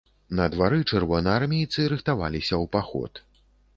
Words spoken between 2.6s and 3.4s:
ў паход.